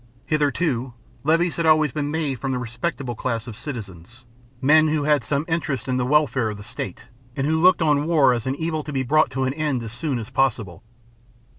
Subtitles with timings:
[0.25, 4.25] Hitherto, levies had always been made from the respectable class of citizens,
[4.59, 8.07] men who had some interest in the welfare of the state, and who looked on
[8.07, 10.81] war as an evil to be brought to an end as soon as possible.